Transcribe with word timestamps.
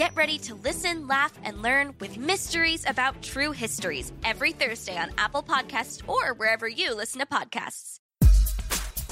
Get 0.00 0.16
ready 0.16 0.38
to 0.38 0.54
listen, 0.54 1.06
laugh, 1.08 1.34
and 1.44 1.60
learn 1.60 1.94
with 2.00 2.16
Mysteries 2.16 2.86
About 2.88 3.20
True 3.20 3.52
Histories 3.52 4.10
every 4.24 4.52
Thursday 4.52 4.96
on 4.96 5.10
Apple 5.18 5.42
Podcasts 5.42 6.00
or 6.08 6.32
wherever 6.32 6.66
you 6.66 6.96
listen 6.96 7.20
to 7.20 7.26
podcasts. 7.26 7.98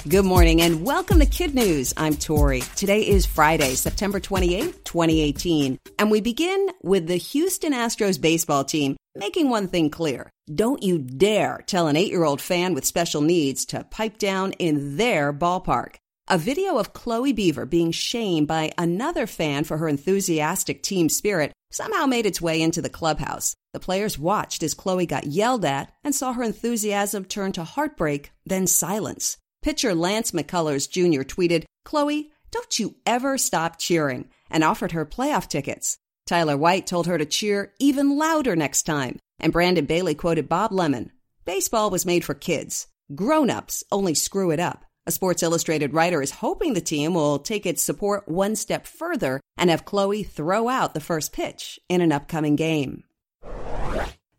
Good 0.07 0.25
morning 0.25 0.63
and 0.63 0.83
welcome 0.83 1.19
to 1.19 1.27
Kid 1.27 1.53
News. 1.53 1.93
I'm 1.95 2.15
Tori. 2.15 2.61
Today 2.75 3.01
is 3.07 3.27
Friday, 3.27 3.75
September 3.75 4.19
28, 4.19 4.83
2018, 4.83 5.77
and 5.99 6.09
we 6.09 6.21
begin 6.21 6.69
with 6.81 7.05
the 7.05 7.17
Houston 7.17 7.71
Astros 7.71 8.19
baseball 8.19 8.63
team 8.63 8.97
making 9.15 9.51
one 9.51 9.67
thing 9.67 9.91
clear. 9.91 10.31
Don't 10.51 10.81
you 10.81 10.97
dare 10.97 11.63
tell 11.67 11.87
an 11.87 11.97
eight 11.97 12.09
year 12.09 12.23
old 12.23 12.41
fan 12.41 12.73
with 12.73 12.83
special 12.83 13.21
needs 13.21 13.63
to 13.65 13.83
pipe 13.83 14.17
down 14.17 14.53
in 14.53 14.97
their 14.97 15.31
ballpark. 15.31 15.97
A 16.31 16.37
video 16.37 16.77
of 16.77 16.93
Chloe 16.93 17.33
Beaver 17.33 17.65
being 17.65 17.91
shamed 17.91 18.47
by 18.47 18.71
another 18.77 19.25
fan 19.25 19.63
for 19.63 19.77
her 19.77 19.87
enthusiastic 19.87 20.83
team 20.83 21.09
spirit 21.09 21.51
somehow 21.71 22.05
made 22.05 22.27
its 22.27 22.39
way 22.39 22.61
into 22.61 22.83
the 22.83 22.89
clubhouse. 22.89 23.55
The 23.73 23.79
players 23.79 24.19
watched 24.19 24.61
as 24.61 24.75
Chloe 24.75 25.07
got 25.07 25.25
yelled 25.25 25.65
at 25.65 25.91
and 26.03 26.13
saw 26.13 26.33
her 26.33 26.43
enthusiasm 26.43 27.25
turn 27.25 27.51
to 27.53 27.63
heartbreak, 27.63 28.31
then 28.45 28.67
silence. 28.67 29.37
Pitcher 29.63 29.95
Lance 29.95 30.29
McCullers 30.29 30.87
Jr. 30.87 31.23
tweeted, 31.23 31.63
Chloe, 31.83 32.29
don't 32.51 32.77
you 32.77 32.93
ever 33.07 33.39
stop 33.39 33.79
cheering, 33.79 34.29
and 34.51 34.63
offered 34.63 34.91
her 34.91 35.07
playoff 35.07 35.47
tickets. 35.47 35.97
Tyler 36.27 36.57
White 36.57 36.85
told 36.85 37.07
her 37.07 37.17
to 37.17 37.25
cheer 37.25 37.73
even 37.79 38.19
louder 38.19 38.55
next 38.55 38.83
time, 38.83 39.17
and 39.39 39.51
Brandon 39.51 39.85
Bailey 39.85 40.13
quoted 40.13 40.47
Bob 40.47 40.71
Lemon 40.71 41.11
Baseball 41.45 41.89
was 41.89 42.05
made 42.05 42.23
for 42.23 42.35
kids. 42.35 42.85
Grown 43.15 43.49
ups 43.49 43.83
only 43.91 44.13
screw 44.13 44.51
it 44.51 44.59
up. 44.59 44.85
A 45.07 45.11
Sports 45.11 45.41
Illustrated 45.41 45.93
writer 45.93 46.21
is 46.21 46.31
hoping 46.31 46.73
the 46.73 46.81
team 46.81 47.13
will 47.13 47.39
take 47.39 47.65
its 47.65 47.81
support 47.81 48.27
one 48.27 48.55
step 48.55 48.85
further 48.85 49.41
and 49.57 49.69
have 49.69 49.85
Chloe 49.85 50.23
throw 50.23 50.69
out 50.69 50.93
the 50.93 50.99
first 50.99 51.33
pitch 51.33 51.79
in 51.89 52.01
an 52.01 52.11
upcoming 52.11 52.55
game. 52.55 53.03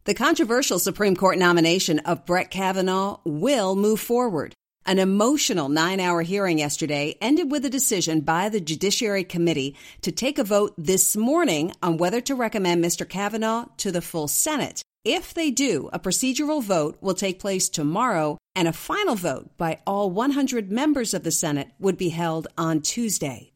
The 0.04 0.14
controversial 0.14 0.78
Supreme 0.78 1.16
Court 1.16 1.38
nomination 1.38 1.98
of 2.00 2.24
Brett 2.24 2.50
Kavanaugh 2.50 3.18
will 3.24 3.76
move 3.76 4.00
forward. 4.00 4.54
An 4.86 4.98
emotional 4.98 5.68
nine 5.68 6.00
hour 6.00 6.22
hearing 6.22 6.58
yesterday 6.58 7.16
ended 7.20 7.50
with 7.50 7.64
a 7.64 7.70
decision 7.70 8.20
by 8.20 8.48
the 8.48 8.60
Judiciary 8.60 9.24
Committee 9.24 9.76
to 10.02 10.10
take 10.10 10.38
a 10.38 10.44
vote 10.44 10.72
this 10.78 11.16
morning 11.16 11.72
on 11.82 11.98
whether 11.98 12.20
to 12.22 12.34
recommend 12.34 12.82
Mr. 12.82 13.08
Kavanaugh 13.08 13.66
to 13.76 13.92
the 13.92 14.00
full 14.00 14.26
Senate. 14.26 14.82
If 15.04 15.34
they 15.34 15.50
do, 15.50 15.90
a 15.92 15.98
procedural 15.98 16.62
vote 16.62 16.96
will 17.00 17.14
take 17.14 17.38
place 17.38 17.68
tomorrow, 17.68 18.38
and 18.60 18.68
a 18.68 18.74
final 18.74 19.14
vote 19.14 19.48
by 19.56 19.78
all 19.86 20.10
100 20.10 20.70
members 20.70 21.14
of 21.14 21.22
the 21.22 21.30
Senate 21.30 21.70
would 21.78 21.96
be 21.96 22.10
held 22.10 22.46
on 22.58 22.82
Tuesday. 22.82 23.52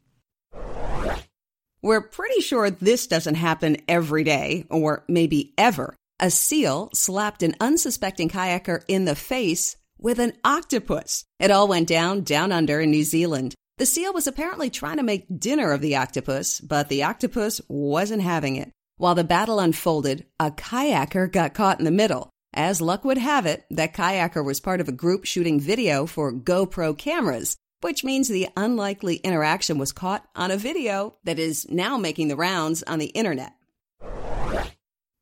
We're 1.82 2.00
pretty 2.00 2.40
sure 2.40 2.70
this 2.70 3.06
doesn't 3.06 3.34
happen 3.34 3.76
every 3.86 4.24
day, 4.24 4.64
or 4.70 5.04
maybe 5.06 5.52
ever. 5.58 5.94
A 6.20 6.30
seal 6.30 6.88
slapped 6.94 7.42
an 7.42 7.54
unsuspecting 7.60 8.30
kayaker 8.30 8.82
in 8.88 9.04
the 9.04 9.14
face 9.14 9.76
with 9.98 10.18
an 10.18 10.32
octopus. 10.42 11.26
It 11.38 11.50
all 11.50 11.68
went 11.68 11.86
down 11.86 12.22
down 12.22 12.50
under 12.50 12.80
in 12.80 12.90
New 12.90 13.04
Zealand. 13.04 13.54
The 13.76 13.84
seal 13.84 14.14
was 14.14 14.26
apparently 14.26 14.70
trying 14.70 14.96
to 14.96 15.02
make 15.02 15.38
dinner 15.38 15.72
of 15.72 15.82
the 15.82 15.96
octopus, 15.96 16.60
but 16.60 16.88
the 16.88 17.02
octopus 17.02 17.60
wasn't 17.68 18.22
having 18.22 18.56
it. 18.56 18.72
While 18.96 19.16
the 19.16 19.22
battle 19.22 19.60
unfolded, 19.60 20.24
a 20.40 20.50
kayaker 20.50 21.30
got 21.30 21.52
caught 21.52 21.78
in 21.78 21.84
the 21.84 21.90
middle. 21.90 22.30
As 22.56 22.80
luck 22.80 23.04
would 23.04 23.18
have 23.18 23.46
it, 23.46 23.64
that 23.70 23.94
kayaker 23.94 24.44
was 24.44 24.60
part 24.60 24.80
of 24.80 24.88
a 24.88 24.92
group 24.92 25.24
shooting 25.24 25.58
video 25.58 26.06
for 26.06 26.32
GoPro 26.32 26.96
cameras, 26.96 27.56
which 27.80 28.04
means 28.04 28.28
the 28.28 28.48
unlikely 28.56 29.16
interaction 29.16 29.76
was 29.76 29.90
caught 29.90 30.24
on 30.36 30.52
a 30.52 30.56
video 30.56 31.16
that 31.24 31.40
is 31.40 31.68
now 31.68 31.98
making 31.98 32.28
the 32.28 32.36
rounds 32.36 32.84
on 32.84 33.00
the 33.00 33.06
internet. 33.06 33.54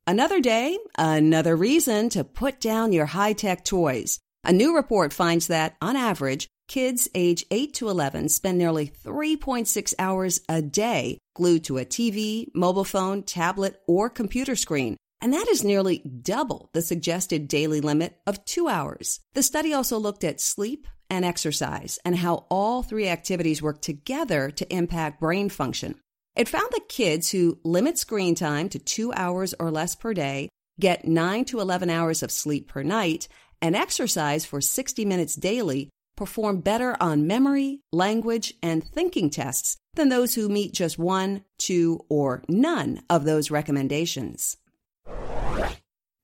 Another 0.06 0.40
day, 0.40 0.78
another 0.98 1.56
reason 1.56 2.10
to 2.10 2.22
put 2.22 2.60
down 2.60 2.92
your 2.92 3.06
high 3.06 3.32
tech 3.32 3.64
toys. 3.64 4.18
A 4.44 4.52
new 4.52 4.76
report 4.76 5.14
finds 5.14 5.46
that, 5.46 5.76
on 5.80 5.96
average, 5.96 6.48
kids 6.68 7.08
age 7.14 7.46
8 7.50 7.72
to 7.74 7.88
11 7.88 8.28
spend 8.28 8.58
nearly 8.58 8.88
3.6 8.88 9.94
hours 9.98 10.40
a 10.50 10.60
day 10.60 11.18
glued 11.34 11.64
to 11.64 11.78
a 11.78 11.86
TV, 11.86 12.48
mobile 12.54 12.84
phone, 12.84 13.22
tablet, 13.22 13.80
or 13.86 14.10
computer 14.10 14.54
screen. 14.54 14.98
And 15.22 15.32
that 15.34 15.46
is 15.46 15.62
nearly 15.62 15.98
double 16.00 16.68
the 16.72 16.82
suggested 16.82 17.46
daily 17.46 17.80
limit 17.80 18.18
of 18.26 18.44
two 18.44 18.66
hours. 18.66 19.20
The 19.34 19.44
study 19.44 19.72
also 19.72 19.96
looked 19.96 20.24
at 20.24 20.40
sleep 20.40 20.88
and 21.08 21.24
exercise 21.24 22.00
and 22.04 22.16
how 22.16 22.46
all 22.50 22.82
three 22.82 23.06
activities 23.06 23.62
work 23.62 23.80
together 23.80 24.50
to 24.50 24.74
impact 24.74 25.20
brain 25.20 25.48
function. 25.48 25.94
It 26.34 26.48
found 26.48 26.68
that 26.72 26.88
kids 26.88 27.30
who 27.30 27.60
limit 27.62 27.98
screen 27.98 28.34
time 28.34 28.68
to 28.70 28.80
two 28.80 29.12
hours 29.12 29.54
or 29.60 29.70
less 29.70 29.94
per 29.94 30.12
day 30.12 30.48
get 30.80 31.06
9 31.06 31.44
to 31.46 31.60
11 31.60 31.88
hours 31.88 32.24
of 32.24 32.32
sleep 32.32 32.66
per 32.66 32.82
night 32.82 33.28
and 33.60 33.76
exercise 33.76 34.44
for 34.44 34.60
60 34.60 35.04
minutes 35.04 35.36
daily 35.36 35.88
perform 36.16 36.60
better 36.60 36.96
on 37.00 37.28
memory, 37.28 37.80
language, 37.92 38.54
and 38.60 38.82
thinking 38.82 39.30
tests 39.30 39.76
than 39.94 40.08
those 40.08 40.34
who 40.34 40.48
meet 40.48 40.72
just 40.72 40.98
one, 40.98 41.44
two, 41.58 42.00
or 42.08 42.42
none 42.48 43.02
of 43.08 43.24
those 43.24 43.50
recommendations. 43.52 44.56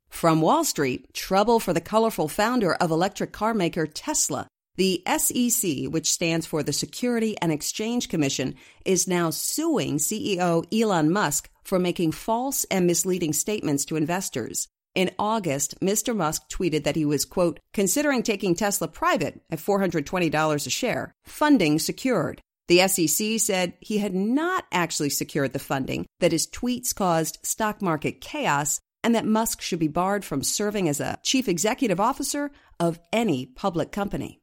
From 0.09 0.41
Wall 0.41 0.65
Street, 0.65 1.13
trouble 1.15 1.61
for 1.61 1.73
the 1.73 1.81
colorful 1.81 2.29
founder 2.29 2.75
of 2.75 2.91
electric 2.91 3.33
car 3.33 3.55
maker 3.55 3.87
Tesla. 3.87 4.49
The 4.77 5.03
SEC, 5.07 5.91
which 5.91 6.11
stands 6.11 6.47
for 6.47 6.63
the 6.63 6.73
Security 6.73 7.37
and 7.43 7.51
Exchange 7.51 8.09
Commission, 8.09 8.55
is 8.85 9.09
now 9.09 9.31
suing 9.31 9.99
CEO 9.99 10.65
Elon 10.73 11.11
Musk 11.11 11.51
for 11.65 11.79
making 11.79 12.13
false 12.13 12.65
and 12.71 12.87
misleading 12.87 13.33
statements 13.33 13.85
to 13.87 13.97
investors. 13.97 14.69
In 14.95 15.11
August, 15.19 15.79
Mr. 15.81 16.17
Musk 16.17 16.49
tweeted 16.49 16.85
that 16.85 16.97
he 16.97 17.05
was, 17.05 17.25
quote, 17.25 17.61
considering 17.73 18.23
taking 18.23 18.55
Tesla 18.55 18.89
private 18.89 19.41
at 19.51 19.59
$420 19.59 20.67
a 20.67 20.71
share, 20.71 21.13
funding 21.25 21.79
secured. 21.79 22.41
The 22.69 22.87
SEC 22.87 23.41
said 23.41 23.75
he 23.81 23.99
had 23.99 24.15
not 24.15 24.65
actually 24.71 25.11
secured 25.11 25.53
the 25.53 25.59
funding, 25.59 26.07
that 26.21 26.33
his 26.33 26.47
tweets 26.47 26.95
caused 26.95 27.39
stock 27.43 27.81
market 27.81 28.21
chaos, 28.21 28.81
and 29.03 29.15
that 29.15 29.27
Musk 29.27 29.61
should 29.61 29.79
be 29.79 29.89
barred 29.89 30.25
from 30.25 30.43
serving 30.43 30.89
as 30.89 31.01
a 31.01 31.19
chief 31.23 31.49
executive 31.49 32.01
officer 32.01 32.51
of 32.81 32.99
any 33.13 33.47
public 33.47 33.93
company. 33.93 34.41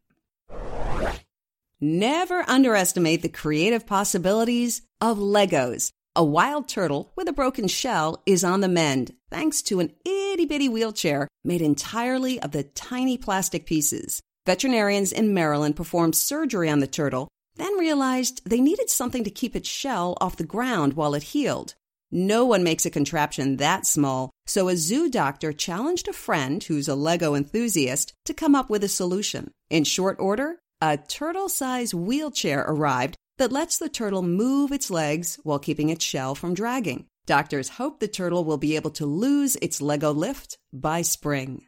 Never 1.82 2.44
underestimate 2.48 3.22
the 3.22 3.30
creative 3.30 3.86
possibilities 3.86 4.82
of 5.02 5.18
Legos. 5.18 5.92
A 6.16 6.24
wild 6.24 6.70
turtle 6.70 7.12
with 7.18 7.28
a 7.28 7.34
broken 7.34 7.68
shell 7.68 8.24
is 8.26 8.44
on 8.46 8.62
the 8.62 8.70
mend 8.70 9.14
thanks 9.30 9.62
to 9.64 9.82
an 9.82 9.92
itty 10.06 10.46
bitty 10.46 10.70
wheelchair 10.70 11.28
made 11.44 11.62
entirely 11.62 12.42
of 12.42 12.52
the 12.52 12.64
tiny 12.64 13.18
plastic 13.18 13.66
pieces. 13.66 14.22
Veterinarians 14.46 15.12
in 15.12 15.34
Maryland 15.34 15.76
performed 15.76 16.16
surgery 16.16 16.70
on 16.70 16.80
the 16.80 16.88
turtle, 16.88 17.28
then 17.58 17.78
realized 17.78 18.42
they 18.50 18.62
needed 18.62 18.90
something 18.90 19.26
to 19.26 19.30
keep 19.30 19.56
its 19.56 19.68
shell 19.68 20.18
off 20.22 20.38
the 20.38 20.46
ground 20.46 20.94
while 20.94 21.14
it 21.16 21.24
healed. 21.24 21.76
No 22.18 22.46
one 22.46 22.64
makes 22.64 22.86
a 22.86 22.90
contraption 22.90 23.58
that 23.58 23.86
small, 23.86 24.32
so 24.46 24.70
a 24.70 24.78
zoo 24.78 25.10
doctor 25.10 25.52
challenged 25.52 26.08
a 26.08 26.14
friend 26.14 26.64
who's 26.64 26.88
a 26.88 26.96
Lego 26.96 27.36
enthusiast 27.36 28.14
to 28.24 28.34
come 28.34 28.56
up 28.56 28.70
with 28.70 28.86
a 28.86 28.88
solution. 28.88 29.52
In 29.70 29.84
short 29.84 30.16
order, 30.18 30.60
a 30.80 30.96
turtle 30.96 31.50
sized 31.50 31.94
wheelchair 31.94 32.62
arrived 32.62 33.18
that 33.38 33.52
lets 33.52 33.78
the 33.78 33.90
turtle 33.90 34.22
move 34.22 34.72
its 34.72 34.90
legs 34.90 35.38
while 35.44 35.60
keeping 35.60 35.90
its 35.90 36.06
shell 36.06 36.36
from 36.36 36.54
dragging. 36.54 37.06
Doctors 37.26 37.68
hope 37.68 38.00
the 38.00 38.08
turtle 38.08 38.46
will 38.46 38.58
be 38.58 38.78
able 38.78 38.92
to 38.92 39.06
lose 39.06 39.58
its 39.58 39.82
Lego 39.82 40.14
lift 40.14 40.58
by 40.72 41.02
spring. 41.02 41.64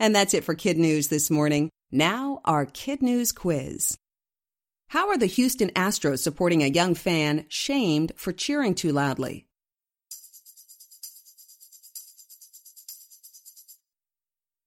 And 0.00 0.12
that's 0.12 0.34
it 0.34 0.42
for 0.42 0.56
Kid 0.56 0.76
News 0.76 1.06
this 1.06 1.30
morning. 1.30 1.70
Now, 1.92 2.40
our 2.44 2.66
Kid 2.66 3.00
News 3.00 3.30
quiz. 3.30 3.96
How 4.88 5.08
are 5.08 5.18
the 5.18 5.26
Houston 5.26 5.70
Astros 5.70 6.20
supporting 6.20 6.62
a 6.62 6.68
young 6.68 6.94
fan 6.94 7.46
shamed 7.48 8.12
for 8.16 8.32
cheering 8.32 8.74
too 8.74 8.92
loudly? 8.92 9.46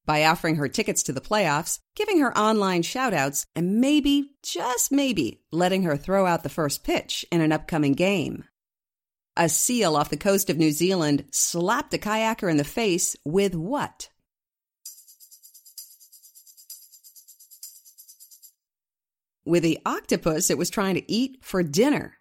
by 0.10 0.26
offering 0.26 0.56
her 0.56 0.68
tickets 0.68 1.04
to 1.04 1.14
the 1.14 1.22
playoffs, 1.22 1.78
giving 1.96 2.18
her 2.18 2.36
online 2.36 2.82
shoutouts, 2.82 3.46
and 3.56 3.80
maybe, 3.80 4.32
just 4.42 4.92
maybe, 4.92 5.40
letting 5.52 5.84
her 5.84 5.96
throw 5.96 6.26
out 6.26 6.42
the 6.42 6.50
first 6.50 6.84
pitch 6.84 7.24
in 7.32 7.42
an 7.42 7.52
upcoming 7.52 7.94
game. 7.94 8.44
A 9.38 9.48
seal 9.48 9.96
off 9.96 10.10
the 10.10 10.18
coast 10.18 10.50
of 10.50 10.58
New 10.58 10.72
Zealand 10.72 11.26
slapped 11.30 11.94
a 11.94 12.00
kayaker 12.00 12.50
in 12.50 12.58
the 12.58 12.64
face 12.64 13.16
with 13.24 13.54
what? 13.54 14.10
With 19.46 19.64
the 19.64 19.80
octopus, 19.86 20.50
it 20.50 20.58
was 20.58 20.70
trying 20.70 20.96
to 20.96 21.12
eat 21.12 21.38
for 21.42 21.64
dinner. 21.64 22.18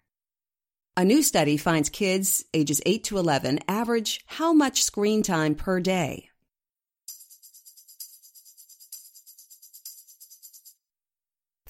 A 0.97 1.05
new 1.05 1.23
study 1.23 1.57
finds 1.57 1.89
kids 1.89 2.43
ages 2.53 2.81
8 2.85 3.03
to 3.05 3.17
11 3.17 3.59
average 3.67 4.21
how 4.25 4.51
much 4.51 4.83
screen 4.83 5.23
time 5.23 5.55
per 5.55 5.79
day? 5.79 6.29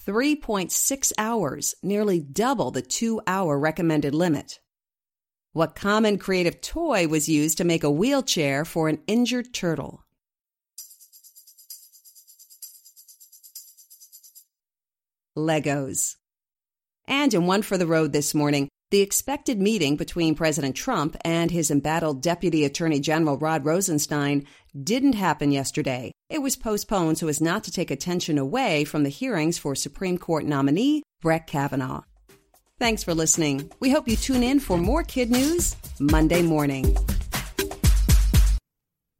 Three 0.00 0.34
point 0.34 0.72
six 0.72 1.12
hours, 1.18 1.74
nearly 1.82 2.18
double 2.18 2.70
the 2.70 2.82
two 2.82 3.20
hour 3.26 3.58
recommended 3.58 4.14
limit. 4.14 4.58
What 5.52 5.74
common 5.74 6.18
creative 6.18 6.60
toy 6.60 7.06
was 7.06 7.28
used 7.28 7.58
to 7.58 7.64
make 7.64 7.84
a 7.84 7.90
wheelchair 7.90 8.64
for 8.64 8.88
an 8.88 9.00
injured 9.06 9.52
turtle? 9.52 10.04
Legos. 15.36 16.16
And 17.06 17.32
in 17.34 17.46
one 17.46 17.62
for 17.62 17.76
the 17.76 17.86
road 17.86 18.12
this 18.12 18.34
morning, 18.34 18.68
the 18.90 19.00
expected 19.00 19.60
meeting 19.60 19.96
between 19.96 20.34
President 20.34 20.74
Trump 20.74 21.16
and 21.24 21.50
his 21.50 21.70
embattled 21.70 22.22
Deputy 22.22 22.64
Attorney 22.64 22.98
General 22.98 23.38
Rod 23.38 23.64
Rosenstein 23.64 24.46
didn't 24.80 25.12
happen 25.12 25.52
yesterday. 25.52 26.10
It 26.28 26.42
was 26.42 26.56
postponed 26.56 27.18
so 27.18 27.28
as 27.28 27.40
not 27.40 27.64
to 27.64 27.70
take 27.70 27.90
attention 27.90 28.36
away 28.36 28.84
from 28.84 29.04
the 29.04 29.08
hearings 29.08 29.58
for 29.58 29.74
Supreme 29.74 30.18
Court 30.18 30.44
nominee 30.44 31.02
Brett 31.20 31.46
Kavanaugh. 31.46 32.02
Thanks 32.80 33.04
for 33.04 33.14
listening. 33.14 33.70
We 33.78 33.90
hope 33.90 34.08
you 34.08 34.16
tune 34.16 34.42
in 34.42 34.58
for 34.58 34.76
more 34.76 35.04
kid 35.04 35.30
news 35.30 35.76
Monday 36.00 36.42
morning. 36.42 36.96